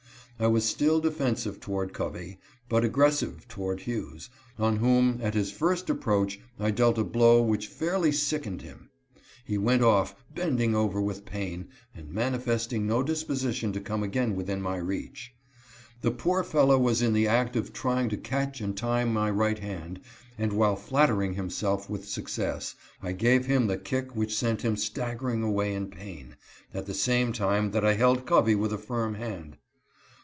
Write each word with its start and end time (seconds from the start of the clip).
I 0.39 0.47
was 0.47 0.65
still 0.65 0.99
defensive 0.99 1.59
toward 1.59 1.93
Covey, 1.93 2.39
but 2.67 2.83
aggressive 2.83 3.47
toward 3.47 3.81
Hughes, 3.81 4.31
on 4.57 4.77
whom, 4.77 5.19
at 5.21 5.35
his 5.35 5.51
first 5.51 5.87
approach, 5.87 6.39
I 6.59 6.71
dealt 6.71 6.97
a 6.97 7.03
blow 7.03 7.43
which 7.43 7.67
fairly 7.67 8.11
sickened 8.11 8.63
him. 8.63 8.89
He 9.45 9.59
went 9.59 9.83
off, 9.83 10.15
bending 10.33 10.73
over 10.75 10.99
with 10.99 11.25
pain, 11.27 11.67
and 11.93 12.09
manifesting 12.11 12.87
no 12.87 13.03
disposition 13.03 13.71
to 13.73 13.79
come 13.79 14.01
again 14.01 14.35
within 14.35 14.63
my 14.63 14.77
reach. 14.77 15.31
The 16.01 16.09
poor 16.09 16.43
fellow 16.43 16.79
was 16.79 17.03
in 17.03 17.13
the 17.13 17.27
act 17.27 17.55
of 17.55 17.71
trying 17.71 18.09
to 18.09 18.17
catch 18.17 18.61
and 18.61 18.75
tie 18.75 19.05
my 19.05 19.29
right 19.29 19.59
hand, 19.59 20.01
and 20.39 20.53
while 20.53 20.75
flat 20.75 21.09
tering 21.11 21.35
himself 21.35 21.87
with 21.87 22.09
success, 22.09 22.73
I 23.03 23.11
gave 23.11 23.45
him 23.45 23.67
the 23.67 23.77
kick 23.77 24.15
which 24.15 24.35
sent 24.35 24.63
him 24.65 24.75
staggering 24.75 25.43
away 25.43 25.75
in 25.75 25.89
pain, 25.91 26.35
at 26.73 26.87
the 26.87 26.95
same 26.95 27.31
time 27.31 27.69
that 27.73 27.85
I 27.85 27.93
held 27.93 28.25
Covey 28.25 28.55
with 28.55 28.73
a 28.73 28.79
firm 28.79 29.13
hand. 29.13 29.57